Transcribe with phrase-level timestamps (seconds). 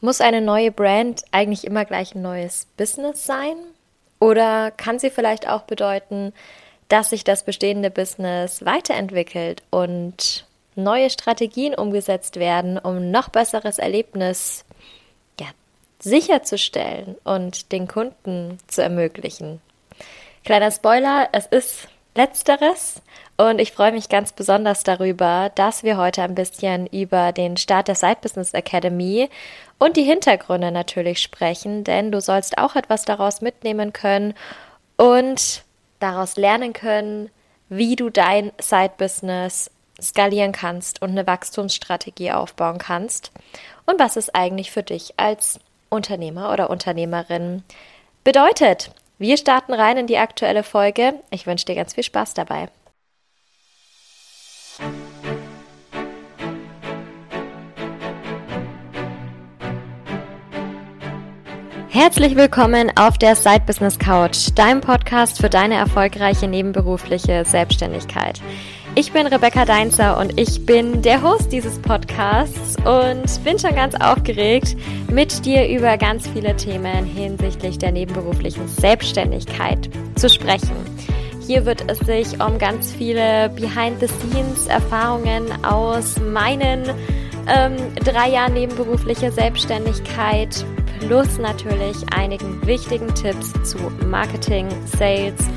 [0.00, 3.56] Muss eine neue Brand eigentlich immer gleich ein neues Business sein?
[4.20, 6.32] Oder kann sie vielleicht auch bedeuten,
[6.88, 14.64] dass sich das bestehende Business weiterentwickelt und neue Strategien umgesetzt werden, um noch besseres Erlebnis
[15.40, 15.48] ja,
[15.98, 19.60] sicherzustellen und den Kunden zu ermöglichen?
[20.44, 21.88] Kleiner Spoiler, es ist
[22.18, 23.00] letzteres
[23.36, 27.86] und ich freue mich ganz besonders darüber, dass wir heute ein bisschen über den Start
[27.86, 29.30] der Side Business Academy
[29.78, 34.34] und die Hintergründe natürlich sprechen, denn du sollst auch etwas daraus mitnehmen können
[34.96, 35.62] und
[36.00, 37.30] daraus lernen können,
[37.68, 39.70] wie du dein Side Business
[40.02, 43.30] skalieren kannst und eine Wachstumsstrategie aufbauen kannst
[43.86, 47.62] und was es eigentlich für dich als Unternehmer oder Unternehmerin
[48.24, 48.90] bedeutet.
[49.20, 51.14] Wir starten rein in die aktuelle Folge.
[51.32, 52.68] Ich wünsche dir ganz viel Spaß dabei.
[61.88, 68.40] Herzlich willkommen auf der Side Business Couch, deinem Podcast für deine erfolgreiche nebenberufliche Selbstständigkeit.
[68.94, 73.94] Ich bin Rebecca Deinzer und ich bin der Host dieses Podcasts und bin schon ganz
[73.94, 74.76] aufgeregt,
[75.10, 80.76] mit dir über ganz viele Themen hinsichtlich der nebenberuflichen Selbstständigkeit zu sprechen.
[81.46, 86.84] Hier wird es sich um ganz viele Behind-the-Scenes-Erfahrungen aus meinen
[87.48, 90.64] ähm, drei Jahren nebenberufliche Selbstständigkeit
[91.00, 95.48] plus natürlich einigen wichtigen Tipps zu Marketing, Sales,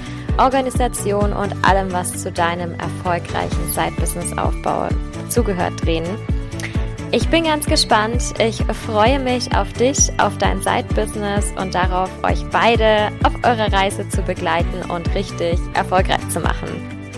[0.42, 4.90] Organisation und allem, was zu deinem erfolgreichen Side-Business-Aufbau
[5.30, 6.06] zugehört drehen.
[7.12, 8.34] Ich bin ganz gespannt.
[8.40, 14.08] Ich freue mich auf dich, auf dein Side-Business und darauf, euch beide auf eurer Reise
[14.10, 16.70] zu begleiten und richtig erfolgreich zu machen.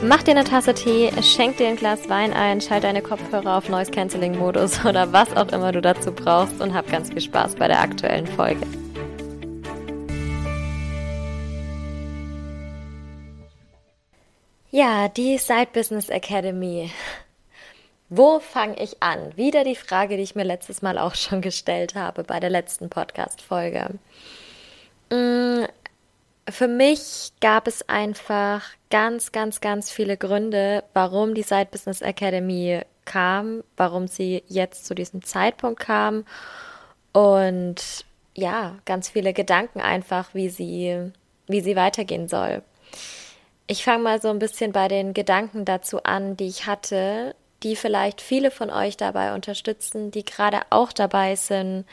[0.04, 3.70] Mach dir eine Tasse Tee, schenk dir ein Glas Wein ein, schalt deine Kopfhörer auf
[3.70, 7.56] Noise Cancelling Modus oder was auch immer du dazu brauchst und hab ganz viel Spaß
[7.56, 8.83] bei der aktuellen Folge.
[14.76, 16.90] Ja, die Side Business Academy.
[18.10, 19.38] Wo fange ich an?
[19.38, 22.90] Wieder die Frage, die ich mir letztes Mal auch schon gestellt habe bei der letzten
[22.90, 24.00] Podcast-Folge.
[25.12, 25.66] Mm,
[26.50, 32.82] für mich gab es einfach ganz, ganz, ganz viele Gründe, warum die Side Business Academy
[33.06, 36.26] kam, warum sie jetzt zu diesem Zeitpunkt kam
[37.12, 41.12] und ja, ganz viele Gedanken einfach, wie sie,
[41.46, 42.64] wie sie weitergehen soll.
[43.68, 47.76] Ich fange mal so ein bisschen bei den Gedanken dazu an, die ich hatte, die
[47.76, 51.86] vielleicht viele von euch dabei unterstützen, die gerade auch dabei sind,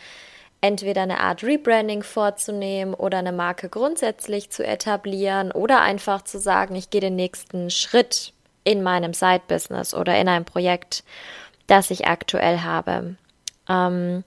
[0.61, 6.75] entweder eine Art Rebranding vorzunehmen oder eine Marke grundsätzlich zu etablieren oder einfach zu sagen,
[6.75, 8.33] ich gehe den nächsten Schritt
[8.65, 11.05] in meinem Side-Business oder in einem Projekt,
[11.67, 13.17] das ich aktuell habe.
[13.69, 14.25] Ähm,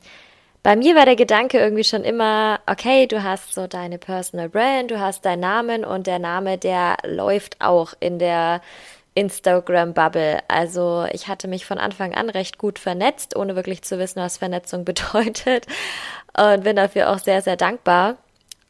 [0.64, 4.92] bei mir war der Gedanke irgendwie schon immer, okay, du hast so deine Personal Brand,
[4.92, 8.62] du hast deinen Namen und der Name, der läuft auch in der
[9.14, 10.40] Instagram-Bubble.
[10.48, 14.38] Also ich hatte mich von Anfang an recht gut vernetzt, ohne wirklich zu wissen, was
[14.38, 15.68] Vernetzung bedeutet.
[16.38, 18.16] Und bin dafür auch sehr, sehr dankbar.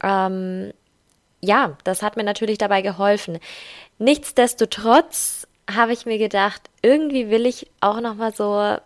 [0.02, 0.74] Ähm,
[1.42, 3.38] ja, das hat mir natürlich dabei geholfen.
[4.00, 8.78] Nichtsdestotrotz habe ich mir gedacht, irgendwie will ich auch noch mal so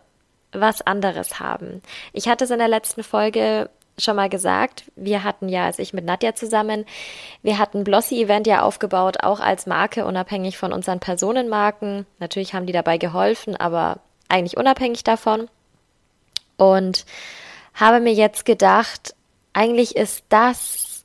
[0.52, 1.82] was anderes haben.
[2.12, 5.92] Ich hatte es in der letzten Folge schon mal gesagt, wir hatten ja, als ich
[5.92, 6.84] mit Nadja zusammen,
[7.42, 12.06] wir hatten Blossy Event ja aufgebaut, auch als Marke, unabhängig von unseren Personenmarken.
[12.20, 13.98] Natürlich haben die dabei geholfen, aber
[14.28, 15.48] eigentlich unabhängig davon.
[16.56, 17.04] Und
[17.74, 19.14] habe mir jetzt gedacht,
[19.52, 21.04] eigentlich ist das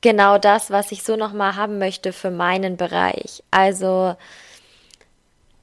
[0.00, 3.42] genau das, was ich so nochmal haben möchte für meinen Bereich.
[3.50, 4.16] Also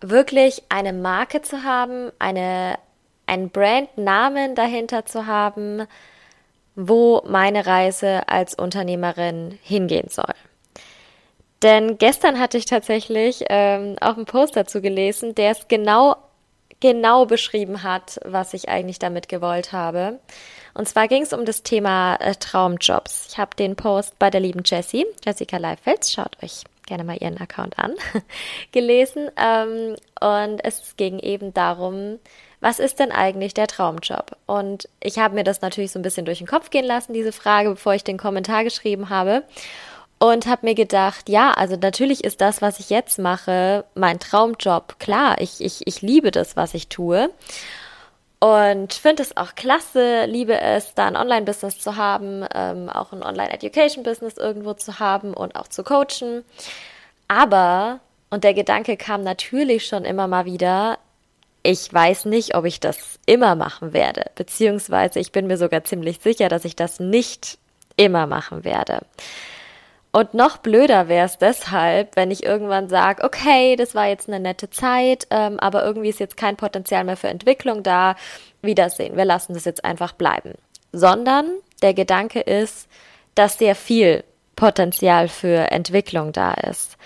[0.02, 2.78] wirklich eine Marke zu haben, eine,
[3.26, 5.88] einen Brandnamen dahinter zu haben,
[6.76, 10.34] wo meine Reise als Unternehmerin hingehen soll.
[11.62, 16.18] Denn gestern hatte ich tatsächlich ähm, auch einen Post dazu gelesen, der es genau,
[16.82, 20.20] genau beschrieben hat, was ich eigentlich damit gewollt habe.
[20.74, 23.28] Und zwar ging es um das Thema äh, Traumjobs.
[23.30, 27.40] Ich habe den Post bei der lieben Jessie, Jessica Leifels, schaut euch gerne mal ihren
[27.40, 27.94] Account an,
[28.74, 29.30] gelesen.
[29.38, 32.20] Ähm, und es ging eben darum,
[32.64, 34.38] was ist denn eigentlich der Traumjob?
[34.46, 37.34] Und ich habe mir das natürlich so ein bisschen durch den Kopf gehen lassen, diese
[37.34, 39.44] Frage, bevor ich den Kommentar geschrieben habe.
[40.18, 44.98] Und habe mir gedacht, ja, also natürlich ist das, was ich jetzt mache, mein Traumjob.
[44.98, 47.30] Klar, ich, ich, ich liebe das, was ich tue.
[48.40, 53.24] Und finde es auch klasse, liebe es, da ein Online-Business zu haben, ähm, auch ein
[53.24, 56.46] Online-Education-Business irgendwo zu haben und auch zu coachen.
[57.28, 58.00] Aber,
[58.30, 60.98] und der Gedanke kam natürlich schon immer mal wieder,
[61.64, 66.20] ich weiß nicht, ob ich das immer machen werde, beziehungsweise ich bin mir sogar ziemlich
[66.20, 67.58] sicher, dass ich das nicht
[67.96, 69.00] immer machen werde.
[70.12, 74.40] Und noch blöder wäre es deshalb, wenn ich irgendwann sage, okay, das war jetzt eine
[74.40, 78.16] nette Zeit, ähm, aber irgendwie ist jetzt kein Potenzial mehr für Entwicklung da.
[78.62, 80.54] Wiedersehen, wir lassen das jetzt einfach bleiben.
[80.92, 81.50] Sondern
[81.82, 82.88] der Gedanke ist,
[83.34, 84.24] dass sehr viel
[84.56, 86.98] Potenzial für Entwicklung da ist.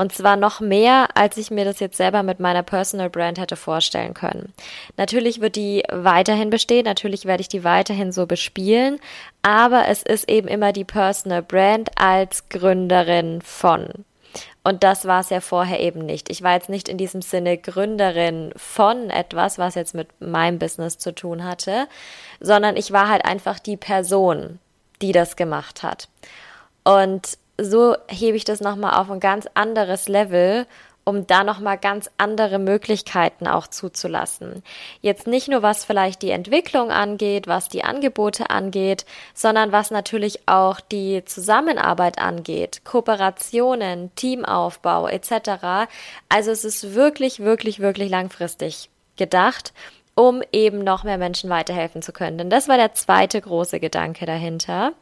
[0.00, 3.54] Und zwar noch mehr, als ich mir das jetzt selber mit meiner Personal Brand hätte
[3.54, 4.54] vorstellen können.
[4.96, 8.98] Natürlich wird die weiterhin bestehen, natürlich werde ich die weiterhin so bespielen,
[9.42, 13.90] aber es ist eben immer die Personal Brand als Gründerin von.
[14.64, 16.30] Und das war es ja vorher eben nicht.
[16.30, 20.96] Ich war jetzt nicht in diesem Sinne Gründerin von etwas, was jetzt mit meinem Business
[20.96, 21.88] zu tun hatte,
[22.40, 24.60] sondern ich war halt einfach die Person,
[25.02, 26.08] die das gemacht hat.
[26.84, 30.66] Und so hebe ich das nochmal auf ein ganz anderes Level,
[31.04, 34.62] um da nochmal ganz andere Möglichkeiten auch zuzulassen.
[35.00, 40.46] Jetzt nicht nur was vielleicht die Entwicklung angeht, was die Angebote angeht, sondern was natürlich
[40.46, 45.88] auch die Zusammenarbeit angeht, Kooperationen, Teamaufbau etc.
[46.28, 49.72] Also es ist wirklich, wirklich, wirklich langfristig gedacht
[50.16, 52.36] um eben noch mehr Menschen weiterhelfen zu können.
[52.36, 54.92] Denn das war der zweite große Gedanke dahinter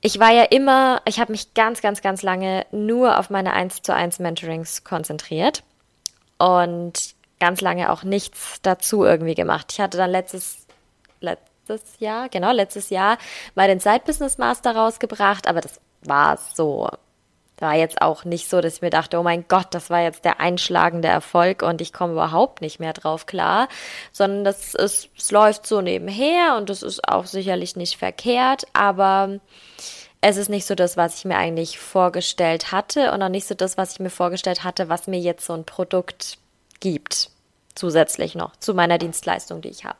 [0.00, 3.82] ich war ja immer, ich habe mich ganz, ganz, ganz lange nur auf meine 1
[3.82, 5.64] zu 1 Mentorings konzentriert
[6.38, 9.72] und ganz lange auch nichts dazu irgendwie gemacht.
[9.72, 10.66] Ich hatte dann letztes,
[11.20, 13.18] letztes Jahr, genau, letztes Jahr
[13.54, 16.88] mal den Side Business Master rausgebracht, aber das war so.
[17.60, 20.24] War jetzt auch nicht so, dass ich mir dachte, oh mein Gott, das war jetzt
[20.24, 23.68] der einschlagende Erfolg und ich komme überhaupt nicht mehr drauf klar,
[24.12, 29.40] sondern das ist, es läuft so nebenher und das ist auch sicherlich nicht verkehrt, aber
[30.20, 33.54] es ist nicht so das, was ich mir eigentlich vorgestellt hatte und auch nicht so
[33.54, 36.38] das, was ich mir vorgestellt hatte, was mir jetzt so ein Produkt
[36.80, 37.30] gibt,
[37.74, 39.98] zusätzlich noch zu meiner Dienstleistung, die ich habe.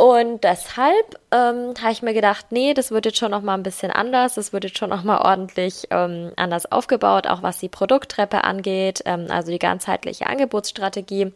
[0.00, 3.62] Und deshalb ähm, habe ich mir gedacht, nee, das wird jetzt schon noch mal ein
[3.62, 4.36] bisschen anders.
[4.36, 9.02] Das wird jetzt schon noch mal ordentlich ähm, anders aufgebaut, auch was die Produkttreppe angeht,
[9.04, 11.34] ähm, also die ganzheitliche Angebotsstrategie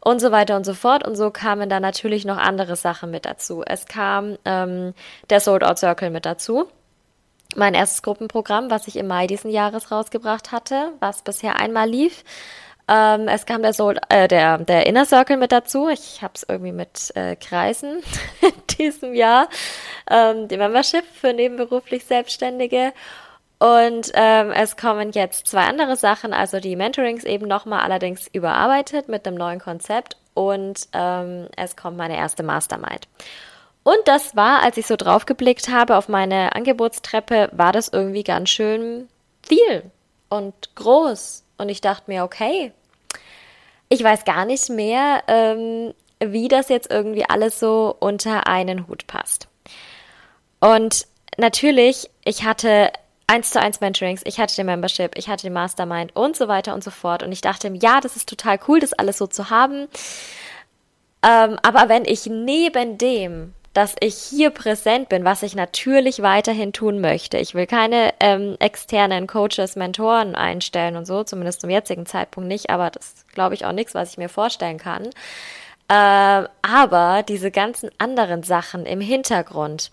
[0.00, 1.04] und so weiter und so fort.
[1.04, 3.64] Und so kamen dann natürlich noch andere Sachen mit dazu.
[3.66, 4.94] Es kam ähm,
[5.28, 6.68] der Sold Out Circle mit dazu
[7.56, 12.24] mein erstes Gruppenprogramm, was ich im Mai diesen Jahres rausgebracht hatte, was bisher einmal lief.
[12.88, 15.88] Ähm, es kam der, Soul, äh, der, der Inner Circle mit dazu.
[15.88, 18.02] Ich habe es irgendwie mit äh, Kreisen
[18.40, 19.48] in diesem Jahr.
[20.08, 22.92] Ähm, die Membership für nebenberuflich Selbstständige.
[23.58, 29.08] Und ähm, es kommen jetzt zwei andere Sachen, also die Mentorings eben nochmal allerdings überarbeitet
[29.08, 33.08] mit einem neuen Konzept und ähm, es kommt meine erste Mastermind.
[33.82, 38.50] Und das war, als ich so draufgeblickt habe auf meine Angebotstreppe, war das irgendwie ganz
[38.50, 39.08] schön
[39.42, 39.90] viel
[40.28, 41.45] und groß.
[41.58, 42.72] Und ich dachte mir, okay,
[43.88, 49.06] ich weiß gar nicht mehr, ähm, wie das jetzt irgendwie alles so unter einen Hut
[49.06, 49.48] passt.
[50.60, 51.06] Und
[51.36, 52.90] natürlich, ich hatte
[53.26, 56.74] eins zu eins Mentorings, ich hatte den Membership, ich hatte den Mastermind und so weiter
[56.74, 57.22] und so fort.
[57.22, 59.88] Und ich dachte, ja, das ist total cool, das alles so zu haben.
[61.22, 66.72] Ähm, aber wenn ich neben dem dass ich hier präsent bin, was ich natürlich weiterhin
[66.72, 67.36] tun möchte.
[67.36, 72.70] Ich will keine ähm, externen Coaches, Mentoren einstellen und so, zumindest zum jetzigen Zeitpunkt nicht,
[72.70, 75.10] aber das glaube ich auch nichts, was ich mir vorstellen kann.
[75.88, 79.90] Äh, aber diese ganzen anderen Sachen im Hintergrund,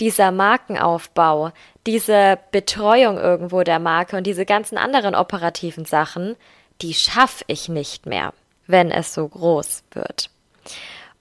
[0.00, 1.52] dieser Markenaufbau,
[1.86, 6.34] diese Betreuung irgendwo der Marke und diese ganzen anderen operativen Sachen,
[6.82, 8.34] die schaffe ich nicht mehr,
[8.66, 10.30] wenn es so groß wird.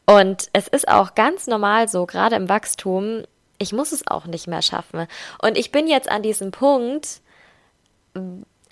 [0.10, 3.26] Und es ist auch ganz normal so, gerade im Wachstum,
[3.60, 5.06] ich muss es auch nicht mehr schaffen.
[5.40, 7.22] Und ich bin jetzt an diesem Punkt,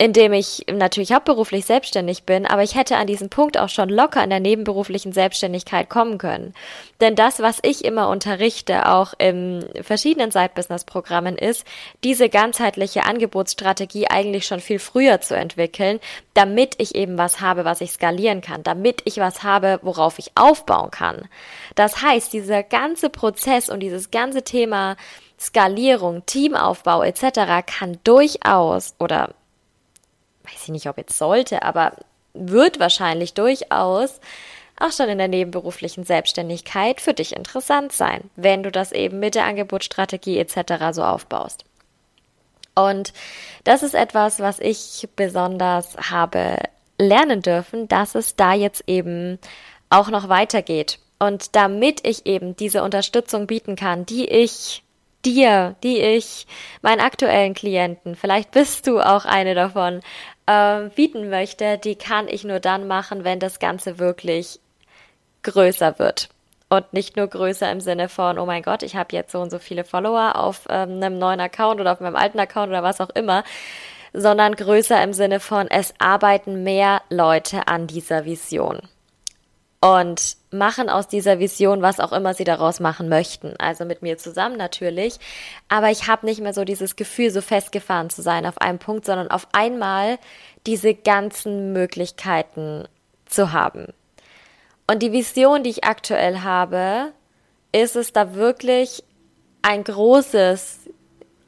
[0.00, 4.22] indem ich natürlich hauptberuflich selbstständig bin, aber ich hätte an diesem Punkt auch schon locker
[4.22, 6.54] in der nebenberuflichen Selbstständigkeit kommen können.
[7.00, 11.66] Denn das, was ich immer unterrichte, auch in verschiedenen Side-Business-Programmen, ist,
[12.04, 15.98] diese ganzheitliche Angebotsstrategie eigentlich schon viel früher zu entwickeln,
[16.32, 20.30] damit ich eben was habe, was ich skalieren kann, damit ich was habe, worauf ich
[20.36, 21.28] aufbauen kann.
[21.74, 24.96] Das heißt, dieser ganze Prozess und dieses ganze Thema
[25.40, 27.66] Skalierung, Teamaufbau etc.
[27.66, 29.34] kann durchaus oder
[30.50, 31.92] weiß ich nicht, ob jetzt sollte, aber
[32.34, 34.20] wird wahrscheinlich durchaus
[34.80, 39.34] auch schon in der nebenberuflichen Selbstständigkeit für dich interessant sein, wenn du das eben mit
[39.34, 40.92] der Angebotsstrategie etc.
[40.92, 41.64] so aufbaust.
[42.74, 43.12] Und
[43.64, 46.58] das ist etwas, was ich besonders habe
[46.96, 49.38] lernen dürfen, dass es da jetzt eben
[49.90, 51.00] auch noch weitergeht.
[51.18, 54.84] Und damit ich eben diese Unterstützung bieten kann, die ich
[55.24, 56.46] dir, die ich
[56.80, 60.00] meinen aktuellen Klienten, vielleicht bist du auch eine davon,
[60.48, 64.58] äh, bieten möchte, die kann ich nur dann machen, wenn das Ganze wirklich
[65.42, 66.30] größer wird.
[66.70, 69.50] Und nicht nur größer im Sinne von, oh mein Gott, ich habe jetzt so und
[69.50, 73.00] so viele Follower auf ähm, einem neuen Account oder auf meinem alten Account oder was
[73.00, 73.44] auch immer,
[74.12, 78.80] sondern größer im Sinne von, es arbeiten mehr Leute an dieser Vision
[79.80, 83.54] und machen aus dieser Vision, was auch immer sie daraus machen möchten.
[83.58, 85.18] Also mit mir zusammen natürlich.
[85.68, 89.04] Aber ich habe nicht mehr so dieses Gefühl, so festgefahren zu sein auf einem Punkt,
[89.04, 90.18] sondern auf einmal
[90.66, 92.88] diese ganzen Möglichkeiten
[93.26, 93.86] zu haben.
[94.90, 97.12] Und die Vision, die ich aktuell habe,
[97.72, 99.04] ist es da wirklich
[99.62, 100.88] ein großes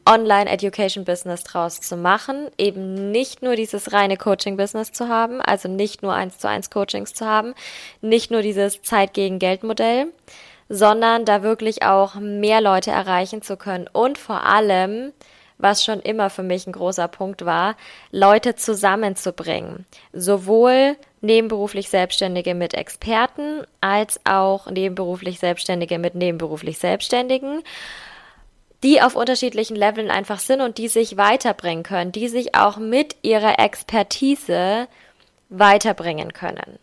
[0.06, 6.14] Online-Education-Business draus zu machen, eben nicht nur dieses reine Coaching-Business zu haben, also nicht nur
[6.14, 7.54] eins zu eins Coachings zu haben,
[8.00, 10.06] nicht nur dieses Zeit gegen Geld-Modell,
[10.68, 15.12] sondern da wirklich auch mehr Leute erreichen zu können und vor allem,
[15.58, 17.76] was schon immer für mich ein großer Punkt war,
[18.10, 19.84] Leute zusammenzubringen.
[20.12, 27.62] Sowohl nebenberuflich Selbstständige mit Experten als auch nebenberuflich Selbstständige mit nebenberuflich Selbstständigen
[28.82, 33.16] die auf unterschiedlichen Leveln einfach sind und die sich weiterbringen können, die sich auch mit
[33.22, 34.88] ihrer Expertise
[35.48, 36.78] weiterbringen können.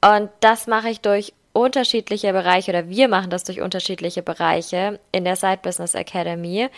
[0.00, 5.24] Und das mache ich durch unterschiedliche Bereiche oder wir machen das durch unterschiedliche Bereiche in
[5.24, 6.68] der Side Business Academy,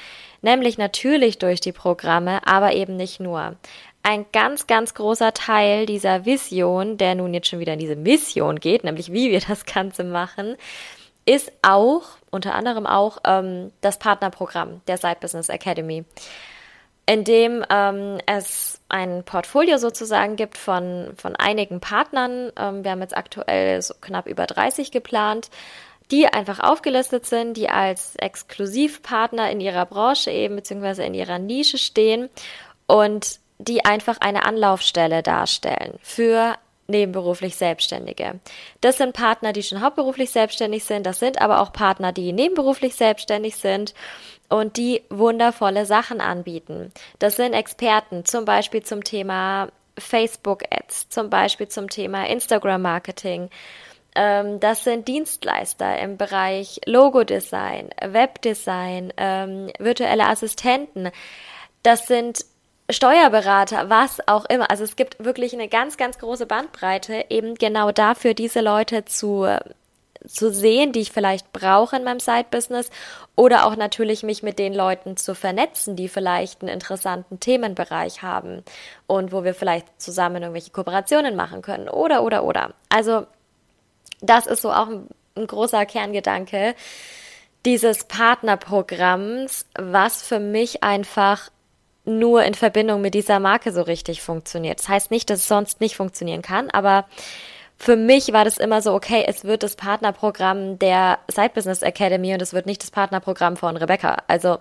[0.40, 3.57] nämlich natürlich durch die Programme, aber eben nicht nur.
[4.02, 8.59] Ein ganz, ganz großer Teil dieser Vision, der nun jetzt schon wieder in diese Mission
[8.59, 10.57] geht, nämlich wie wir das Ganze machen,
[11.26, 16.04] ist auch, unter anderem auch, ähm, das Partnerprogramm der Side Business Academy,
[17.06, 22.52] in dem ähm, es ein Portfolio sozusagen gibt von, von einigen Partnern.
[22.56, 25.50] Ähm, wir haben jetzt aktuell so knapp über 30 geplant,
[26.10, 31.78] die einfach aufgelistet sind, die als Exklusivpartner in ihrer Branche eben beziehungsweise in ihrer Nische
[31.78, 32.28] stehen
[32.87, 36.56] und die einfach eine Anlaufstelle darstellen für
[36.90, 38.40] nebenberuflich Selbstständige.
[38.80, 42.94] Das sind Partner, die schon hauptberuflich selbstständig sind, das sind aber auch Partner, die nebenberuflich
[42.94, 43.94] selbstständig sind
[44.49, 46.92] und die wundervolle Sachen anbieten.
[47.18, 49.68] Das sind Experten, zum Beispiel zum Thema
[49.99, 53.50] Facebook-Ads, zum Beispiel zum Thema Instagram-Marketing.
[54.14, 61.11] Ähm, das sind Dienstleister im Bereich Logodesign, Webdesign, ähm, virtuelle Assistenten.
[61.82, 62.44] Das sind
[62.92, 64.70] Steuerberater, was auch immer.
[64.70, 69.47] Also es gibt wirklich eine ganz, ganz große Bandbreite, eben genau dafür, diese Leute zu,
[70.26, 72.90] zu sehen, die ich vielleicht brauche in meinem Side-Business
[73.37, 78.62] oder auch natürlich mich mit den Leuten zu vernetzen, die vielleicht einen interessanten Themenbereich haben
[79.06, 82.75] und wo wir vielleicht zusammen irgendwelche Kooperationen machen können oder, oder, oder.
[82.88, 83.26] Also
[84.20, 85.06] das ist so auch ein,
[85.37, 86.75] ein großer Kerngedanke
[87.64, 91.50] dieses Partnerprogramms, was für mich einfach
[92.04, 94.78] nur in Verbindung mit dieser Marke so richtig funktioniert.
[94.80, 97.07] Das heißt nicht, dass es sonst nicht funktionieren kann, aber
[97.76, 102.35] für mich war das immer so, okay, es wird das Partnerprogramm der Side Business Academy
[102.35, 104.19] und es wird nicht das Partnerprogramm von Rebecca.
[104.26, 104.59] Also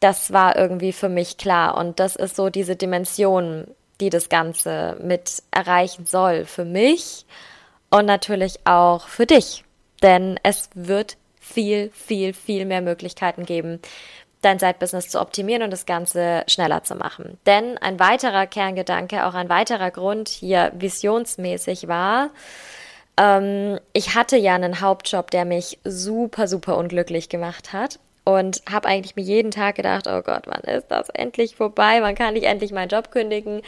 [0.00, 3.66] das war irgendwie für mich klar und das ist so diese Dimension,
[4.00, 7.24] die das Ganze mit erreichen soll für mich
[7.90, 9.64] und natürlich auch für dich,
[10.02, 13.80] denn es wird viel, viel, viel mehr Möglichkeiten geben,
[14.44, 17.38] dein Side-Business zu optimieren und das Ganze schneller zu machen.
[17.46, 22.30] Denn ein weiterer Kerngedanke, auch ein weiterer Grund hier visionsmäßig war,
[23.16, 28.88] ähm, ich hatte ja einen Hauptjob, der mich super, super unglücklich gemacht hat und habe
[28.88, 31.98] eigentlich mir jeden Tag gedacht, oh Gott, wann ist das endlich vorbei?
[32.00, 33.62] Wann kann ich endlich meinen Job kündigen?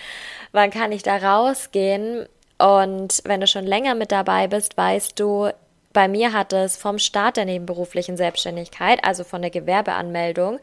[0.53, 2.27] Wann kann ich da rausgehen?
[2.59, 5.51] Und wenn du schon länger mit dabei bist, weißt du,
[5.97, 10.61] bei mir hat es vom Start der nebenberuflichen Selbstständigkeit, also von der Gewerbeanmeldung,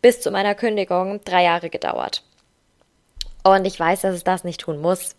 [0.00, 2.24] bis zu meiner Kündigung drei Jahre gedauert.
[3.44, 5.14] Und ich weiß, dass es das nicht tun muss.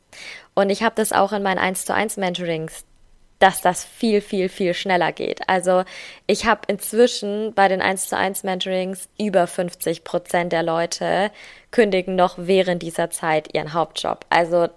[0.53, 2.83] Und ich habe das auch in meinen 1 zu 1 Mentorings,
[3.39, 5.47] dass das viel, viel, viel schneller geht.
[5.47, 5.85] Also
[6.27, 11.31] ich habe inzwischen bei den 1 zu 1 Mentorings über 50 Prozent der Leute
[11.71, 14.25] kündigen noch während dieser Zeit ihren Hauptjob.
[14.29, 14.67] Also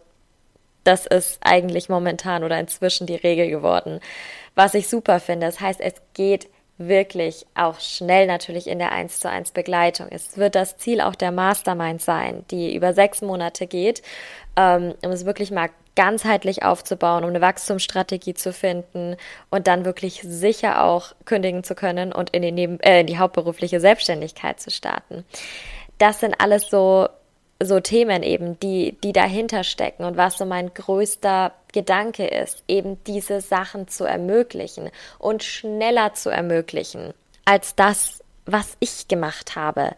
[0.87, 4.01] das ist eigentlich momentan oder inzwischen die Regel geworden
[4.57, 5.47] was ich super finde.
[5.47, 10.09] Das heißt, es geht wirklich auch schnell natürlich in der 1 zu 1 Begleitung.
[10.11, 14.03] Es wird das Ziel auch der Mastermind sein, die über sechs Monate geht,
[14.57, 19.17] ähm, um es wirklich mal ganzheitlich aufzubauen, um eine Wachstumsstrategie zu finden
[19.49, 23.19] und dann wirklich sicher auch kündigen zu können und in die, Neben äh, in die
[23.19, 25.25] hauptberufliche Selbstständigkeit zu starten.
[25.97, 27.09] Das sind alles so
[27.63, 33.03] so Themen eben, die, die dahinter stecken und was so mein größter Gedanke ist, eben
[33.05, 39.91] diese Sachen zu ermöglichen und schneller zu ermöglichen, als das was ich gemacht habe.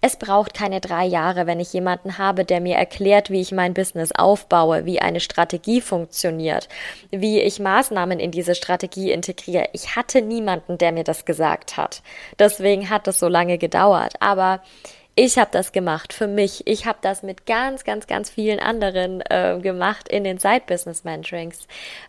[0.00, 3.74] Es braucht keine drei Jahre, wenn ich jemanden habe, der mir erklärt, wie ich mein
[3.74, 6.68] Business aufbaue, wie eine Strategie funktioniert,
[7.10, 9.68] wie ich Maßnahmen in diese Strategie integriere.
[9.72, 12.00] Ich hatte niemanden, der mir das gesagt hat.
[12.38, 14.14] Deswegen hat es so lange gedauert.
[14.20, 14.62] Aber
[15.18, 16.66] ich habe das gemacht für mich.
[16.66, 21.66] Ich habe das mit ganz, ganz, ganz vielen anderen äh, gemacht in den Side-Business-Mentorings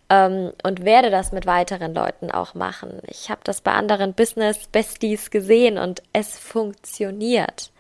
[0.10, 3.00] ähm, und werde das mit weiteren Leuten auch machen.
[3.08, 7.72] Ich habe das bei anderen Business-Besties gesehen und es funktioniert.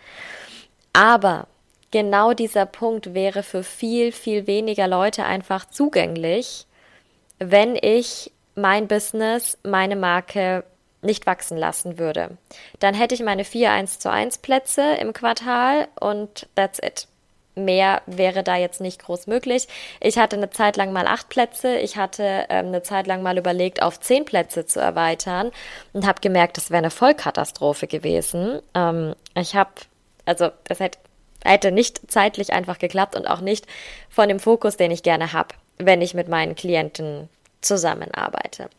[0.93, 1.48] Aber
[1.91, 6.67] genau dieser Punkt wäre für viel, viel weniger Leute einfach zugänglich,
[7.38, 10.63] wenn ich mein Business, meine Marke
[11.01, 12.37] nicht wachsen lassen würde.
[12.79, 17.07] Dann hätte ich meine vier 1 zu 1 Plätze im Quartal und that's it.
[17.55, 19.67] Mehr wäre da jetzt nicht groß möglich.
[19.99, 21.77] Ich hatte eine Zeit lang mal acht Plätze.
[21.77, 25.51] Ich hatte ähm, eine Zeit lang mal überlegt, auf zehn Plätze zu erweitern
[25.93, 28.61] und habe gemerkt, das wäre eine Vollkatastrophe gewesen.
[28.75, 29.71] Ähm, ich habe,
[30.25, 30.99] also es hätte,
[31.43, 33.65] hätte nicht zeitlich einfach geklappt und auch nicht
[34.07, 37.27] von dem Fokus, den ich gerne habe, wenn ich mit meinen Klienten
[37.61, 38.69] zusammenarbeite.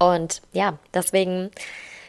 [0.00, 1.50] Und ja, deswegen,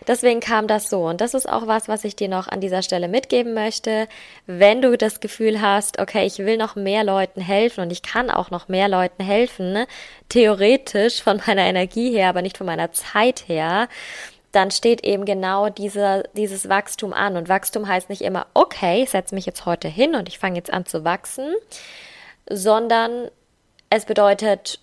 [0.07, 1.05] deswegen kam das so.
[1.05, 4.07] Und das ist auch was, was ich dir noch an dieser Stelle mitgeben möchte.
[4.47, 8.31] Wenn du das Gefühl hast, okay, ich will noch mehr Leuten helfen und ich kann
[8.31, 9.87] auch noch mehr Leuten helfen, ne?
[10.29, 13.89] theoretisch von meiner Energie her, aber nicht von meiner Zeit her,
[14.53, 17.35] dann steht eben genau dieser, dieses Wachstum an.
[17.35, 20.55] Und Wachstum heißt nicht immer, okay, ich setze mich jetzt heute hin und ich fange
[20.55, 21.53] jetzt an zu wachsen,
[22.49, 23.29] sondern
[23.89, 24.79] es bedeutet,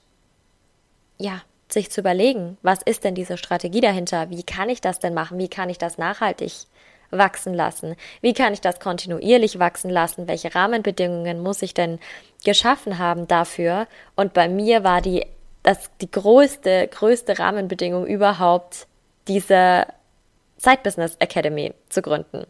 [1.17, 1.41] ja,
[1.73, 4.31] sich zu überlegen, was ist denn diese Strategie dahinter?
[4.31, 5.39] Wie kann ich das denn machen?
[5.39, 6.53] Wie kann ich das nachhaltig
[7.11, 7.97] wachsen lassen?
[8.21, 10.29] Wie kann ich das kontinuierlich wachsen lassen?
[10.29, 11.99] Welche Rahmenbedingungen muss ich denn
[12.45, 13.87] geschaffen haben dafür?
[14.17, 15.27] Und bei mir war die,
[15.63, 18.87] das, die größte, größte Rahmenbedingung überhaupt,
[19.27, 19.87] diese
[20.57, 22.47] Side Business Academy zu gründen.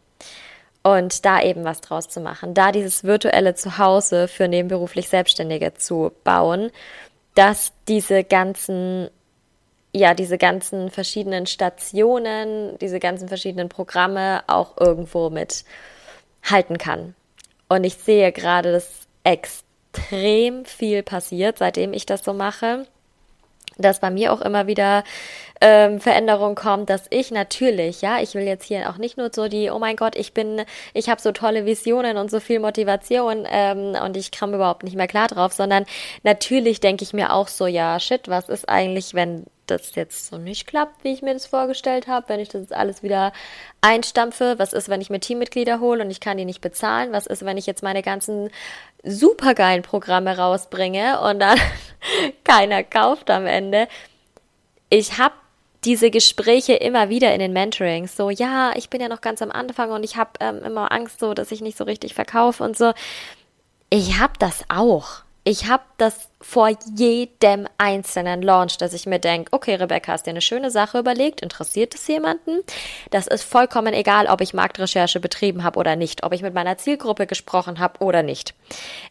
[0.83, 6.13] Und da eben was draus zu machen, da dieses virtuelle Zuhause für nebenberuflich Selbstständige zu
[6.25, 6.71] bauen
[7.39, 9.11] dass diese ganzen
[9.93, 15.65] ja, diese ganzen verschiedenen Stationen, diese ganzen verschiedenen Programme auch irgendwo mit
[16.43, 17.15] halten kann.
[17.69, 22.87] Und ich sehe gerade, dass extrem viel passiert, seitdem ich das so mache
[23.79, 25.05] dass bei mir auch immer wieder
[25.61, 29.49] ähm, Veränderung kommt, dass ich natürlich, ja, ich will jetzt hier auch nicht nur so
[29.49, 30.63] die, oh mein Gott, ich bin,
[30.95, 34.97] ich habe so tolle Visionen und so viel Motivation ähm, und ich kam überhaupt nicht
[34.97, 35.85] mehr klar drauf, sondern
[36.23, 40.39] natürlich denke ich mir auch so, ja, shit, was ist eigentlich, wenn das jetzt so
[40.39, 43.33] nicht klappt, wie ich mir das vorgestellt habe, wenn ich das alles wieder
[43.81, 47.27] einstampfe, was ist, wenn ich mir Teammitglieder hole und ich kann die nicht bezahlen, was
[47.27, 48.51] ist, wenn ich jetzt meine ganzen
[49.05, 51.59] supergeilen Programme rausbringe und dann
[52.45, 53.89] keiner kauft am Ende.
[54.91, 55.35] Ich habe
[55.85, 59.51] diese Gespräche immer wieder in den Mentorings, so ja, ich bin ja noch ganz am
[59.51, 62.77] Anfang und ich habe ähm, immer Angst, so dass ich nicht so richtig verkaufe und
[62.77, 62.93] so.
[63.91, 65.23] Ich habe das auch.
[65.51, 70.33] Ich habe das vor jedem einzelnen Launch, dass ich mir denke, okay, Rebecca, hast dir
[70.33, 72.61] eine schöne Sache überlegt, interessiert es jemanden?
[73.11, 76.77] Das ist vollkommen egal, ob ich Marktrecherche betrieben habe oder nicht, ob ich mit meiner
[76.77, 78.53] Zielgruppe gesprochen habe oder nicht.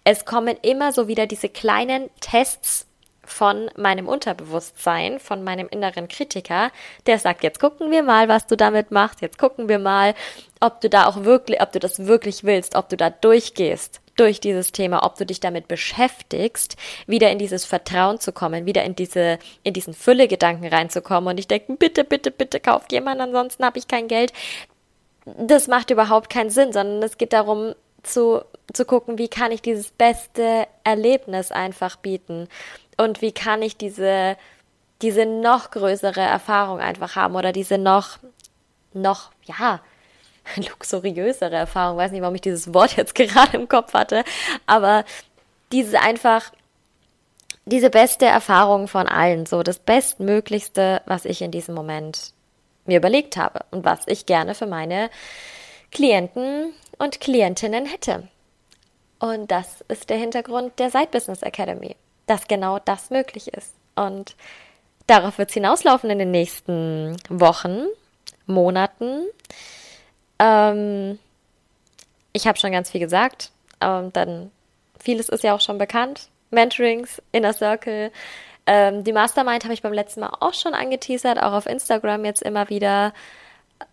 [0.03, 2.85] Es kommen immer so wieder diese kleinen Tests
[3.25, 6.69] von meinem Unterbewusstsein, von meinem inneren Kritiker,
[7.07, 10.13] der sagt, jetzt gucken wir mal, was du damit machst, jetzt gucken wir mal,
[10.59, 14.41] ob du da auch wirklich, ob du das wirklich willst, ob du da durchgehst durch
[14.41, 16.75] dieses Thema, ob du dich damit beschäftigst,
[17.05, 21.47] wieder in dieses Vertrauen zu kommen, wieder in diese, in diesen Fülle-Gedanken reinzukommen und ich
[21.47, 24.33] denke, bitte, bitte, bitte kauft jemand, ansonsten habe ich kein Geld.
[25.25, 28.41] Das macht überhaupt keinen Sinn, sondern es geht darum, zu,
[28.73, 32.47] zu gucken, wie kann ich dieses beste Erlebnis einfach bieten
[32.97, 34.37] und wie kann ich diese,
[35.01, 38.17] diese noch größere Erfahrung einfach haben oder diese noch,
[38.93, 39.81] noch, ja,
[40.55, 41.97] luxuriösere Erfahrung.
[41.97, 44.23] Weiß nicht, warum ich dieses Wort jetzt gerade im Kopf hatte,
[44.65, 45.05] aber
[45.71, 46.51] diese einfach,
[47.65, 52.31] diese beste Erfahrung von allen, so das Bestmöglichste, was ich in diesem Moment
[52.85, 55.09] mir überlegt habe und was ich gerne für meine
[55.91, 58.27] Klienten und Klientinnen hätte.
[59.19, 61.95] Und das ist der Hintergrund der Side Business Academy,
[62.27, 63.73] dass genau das möglich ist.
[63.95, 64.35] Und
[65.07, 67.85] darauf wird es hinauslaufen in den nächsten Wochen,
[68.45, 69.25] Monaten.
[70.39, 71.19] Ähm,
[72.33, 73.51] ich habe schon ganz viel gesagt.
[73.81, 74.51] Ähm, dann
[74.99, 76.29] vieles ist ja auch schon bekannt.
[76.51, 78.11] Mentorings, Inner Circle.
[78.65, 82.41] Ähm, die Mastermind habe ich beim letzten Mal auch schon angeteasert, auch auf Instagram jetzt
[82.41, 83.13] immer wieder.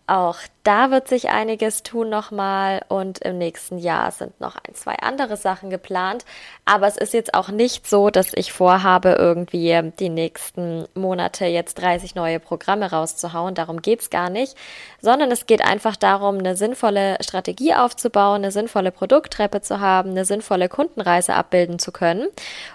[0.07, 4.95] Auch da wird sich einiges tun nochmal und im nächsten Jahr sind noch ein, zwei
[4.95, 6.25] andere Sachen geplant.
[6.65, 11.75] Aber es ist jetzt auch nicht so, dass ich vorhabe, irgendwie die nächsten Monate jetzt
[11.75, 13.53] 30 neue Programme rauszuhauen.
[13.53, 14.55] Darum geht's gar nicht,
[15.01, 20.25] sondern es geht einfach darum, eine sinnvolle Strategie aufzubauen, eine sinnvolle Produkttreppe zu haben, eine
[20.25, 22.27] sinnvolle Kundenreise abbilden zu können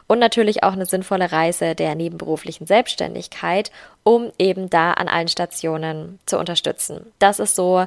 [0.06, 3.72] und natürlich auch eine sinnvolle Reise der nebenberuflichen Selbstständigkeit,
[4.04, 7.12] um eben da an allen Stationen zu unterstützen.
[7.20, 7.86] Das ist so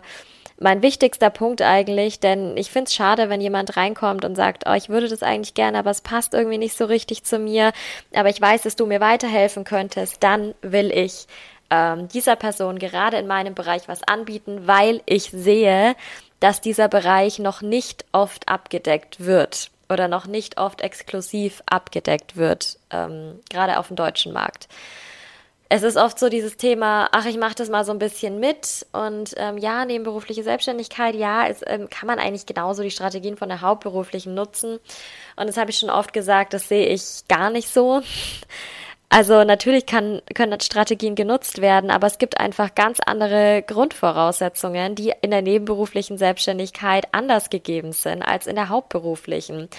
[0.60, 4.74] mein wichtigster Punkt eigentlich, denn ich finde es schade, wenn jemand reinkommt und sagt, oh,
[4.74, 7.74] ich würde das eigentlich gerne, aber es passt irgendwie nicht so richtig zu mir,
[8.14, 11.28] aber ich weiß, dass du mir weiterhelfen könntest, dann will ich
[11.70, 15.96] ähm, dieser Person gerade in meinem Bereich was anbieten, weil ich sehe,
[16.40, 22.78] dass dieser Bereich noch nicht oft abgedeckt wird oder noch nicht oft exklusiv abgedeckt wird,
[22.92, 24.68] ähm, gerade auf dem deutschen Markt.
[25.76, 28.86] Es ist oft so dieses Thema, ach, ich mache das mal so ein bisschen mit
[28.92, 33.50] und ähm, ja, nebenberufliche Selbstständigkeit, ja, es, ähm, kann man eigentlich genauso die Strategien von
[33.50, 34.80] der hauptberuflichen nutzen.
[35.36, 38.04] Und das habe ich schon oft gesagt, das sehe ich gar nicht so.
[39.10, 45.12] Also natürlich kann, können Strategien genutzt werden, aber es gibt einfach ganz andere Grundvoraussetzungen, die
[45.22, 49.70] in der nebenberuflichen Selbstständigkeit anders gegeben sind als in der hauptberuflichen.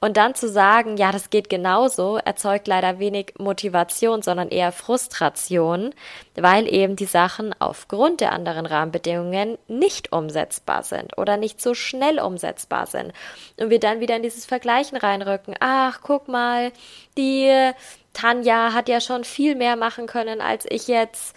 [0.00, 5.94] Und dann zu sagen, ja, das geht genauso, erzeugt leider wenig Motivation, sondern eher Frustration,
[6.34, 12.18] weil eben die Sachen aufgrund der anderen Rahmenbedingungen nicht umsetzbar sind oder nicht so schnell
[12.18, 13.12] umsetzbar sind.
[13.58, 15.54] Und wir dann wieder in dieses Vergleichen reinrücken.
[15.60, 16.72] Ach, guck mal,
[17.18, 17.72] die
[18.14, 21.36] Tanja hat ja schon viel mehr machen können als ich jetzt.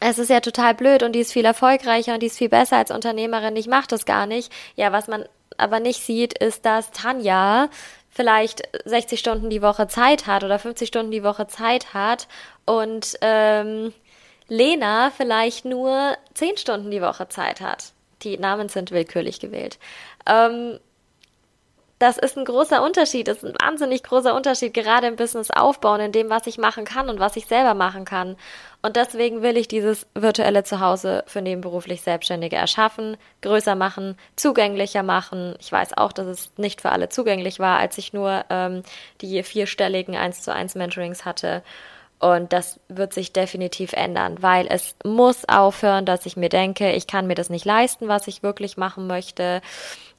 [0.00, 2.78] Es ist ja total blöd und die ist viel erfolgreicher und die ist viel besser
[2.78, 3.56] als Unternehmerin.
[3.56, 4.52] Ich mache das gar nicht.
[4.74, 5.26] Ja, was man
[5.58, 7.68] aber nicht sieht, ist, dass Tanja
[8.10, 12.28] vielleicht 60 Stunden die Woche Zeit hat oder 50 Stunden die Woche Zeit hat
[12.64, 13.92] und ähm,
[14.48, 17.92] Lena vielleicht nur 10 Stunden die Woche Zeit hat.
[18.22, 19.78] Die Namen sind willkürlich gewählt.
[20.26, 20.78] Ähm,
[21.98, 26.00] das ist ein großer Unterschied, das ist ein wahnsinnig großer Unterschied, gerade im Business aufbauen,
[26.00, 28.36] in dem, was ich machen kann und was ich selber machen kann.
[28.82, 35.54] Und deswegen will ich dieses virtuelle Zuhause für nebenberuflich Selbstständige erschaffen, größer machen, zugänglicher machen.
[35.58, 38.82] Ich weiß auch, dass es nicht für alle zugänglich war, als ich nur ähm,
[39.22, 41.62] die vierstelligen 1 zu 1 Mentorings hatte.
[42.18, 47.06] Und das wird sich definitiv ändern, weil es muss aufhören, dass ich mir denke, ich
[47.06, 49.60] kann mir das nicht leisten, was ich wirklich machen möchte.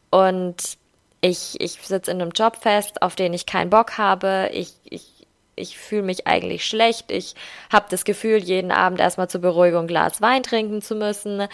[0.10, 0.78] Und
[1.22, 4.50] ich, ich sitze in einem Job fest, auf den ich keinen Bock habe.
[4.54, 7.12] Ich, ich, ich fühle mich eigentlich schlecht.
[7.12, 7.36] Ich
[7.72, 11.48] habe das Gefühl, jeden Abend erstmal zur Beruhigung Glas Wein trinken zu müssen.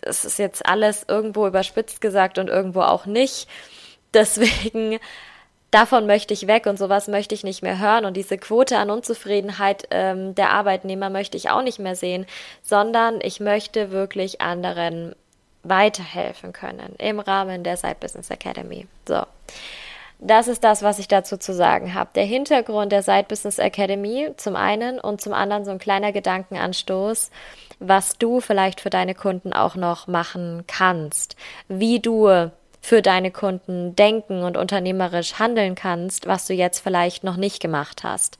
[0.00, 3.48] Das ist jetzt alles irgendwo überspitzt gesagt und irgendwo auch nicht.
[4.14, 4.98] Deswegen
[5.72, 8.90] davon möchte ich weg und sowas möchte ich nicht mehr hören und diese Quote an
[8.90, 12.26] Unzufriedenheit ähm, der Arbeitnehmer möchte ich auch nicht mehr sehen,
[12.62, 15.14] sondern ich möchte wirklich anderen
[15.62, 18.86] weiterhelfen können im Rahmen der Side Business Academy.
[19.06, 19.22] So.
[20.24, 22.10] Das ist das, was ich dazu zu sagen habe.
[22.14, 27.30] Der Hintergrund der Side Business Academy zum einen und zum anderen so ein kleiner Gedankenanstoß,
[27.80, 31.34] was du vielleicht für deine Kunden auch noch machen kannst,
[31.66, 37.36] wie du für deine Kunden denken und unternehmerisch handeln kannst, was du jetzt vielleicht noch
[37.36, 38.38] nicht gemacht hast.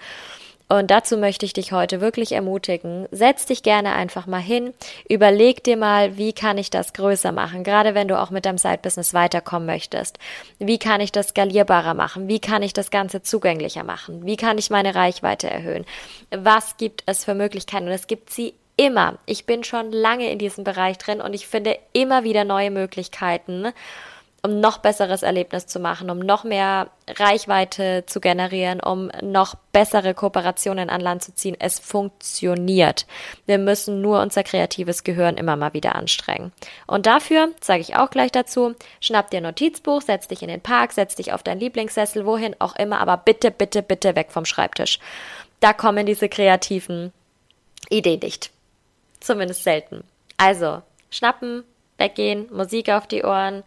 [0.73, 3.07] Und dazu möchte ich dich heute wirklich ermutigen.
[3.11, 4.73] Setz dich gerne einfach mal hin,
[5.07, 8.57] überleg dir mal, wie kann ich das größer machen, gerade wenn du auch mit deinem
[8.57, 10.19] Side-Business weiterkommen möchtest.
[10.59, 12.27] Wie kann ich das skalierbarer machen?
[12.27, 14.25] Wie kann ich das Ganze zugänglicher machen?
[14.25, 15.85] Wie kann ich meine Reichweite erhöhen?
[16.31, 17.85] Was gibt es für Möglichkeiten?
[17.85, 19.19] Und es gibt sie immer.
[19.27, 23.75] Ich bin schon lange in diesem Bereich drin und ich finde immer wieder neue Möglichkeiten
[24.45, 30.15] um noch besseres Erlebnis zu machen, um noch mehr Reichweite zu generieren, um noch bessere
[30.15, 31.57] Kooperationen an Land zu ziehen.
[31.61, 33.07] Es funktioniert.
[33.47, 36.53] Wir müssen nur unser kreatives Gehirn immer mal wieder anstrengen.
[36.89, 40.61] Und dafür, sage ich auch gleich dazu, schnapp dir ein Notizbuch, setz dich in den
[40.61, 44.45] Park, setz dich auf deinen Lieblingssessel, wohin auch immer, aber bitte, bitte, bitte weg vom
[44.45, 44.99] Schreibtisch.
[45.61, 47.13] Da kommen diese kreativen
[47.91, 48.51] Ideen nicht.
[49.21, 50.03] Zumindest selten.
[50.37, 51.63] Also, schnappen,
[51.97, 53.63] weggehen, Musik auf die Ohren,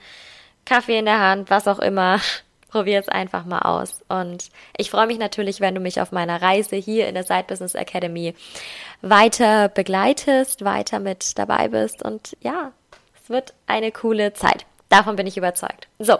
[0.66, 2.20] Kaffee in der Hand, was auch immer.
[2.70, 4.02] Probier es einfach mal aus.
[4.10, 7.46] Und ich freue mich natürlich, wenn du mich auf meiner Reise hier in der Side
[7.48, 8.36] Business Academy
[9.02, 12.04] weiter begleitest, weiter mit dabei bist.
[12.04, 12.74] Und ja,
[13.16, 14.66] es wird eine coole Zeit.
[14.90, 15.88] Davon bin ich überzeugt.
[16.00, 16.18] So,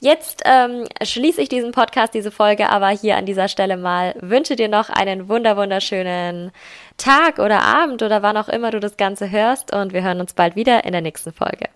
[0.00, 4.14] jetzt ähm, schließe ich diesen Podcast, diese Folge aber hier an dieser Stelle mal.
[4.20, 6.50] Wünsche dir noch einen wunder wunderschönen
[6.96, 10.34] Tag oder Abend oder wann auch immer du das Ganze hörst und wir hören uns
[10.34, 11.68] bald wieder in der nächsten Folge.